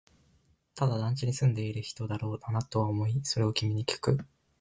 [0.73, 4.17] ただ、団地に住んでいる人だろうなとは思い、それを君にきく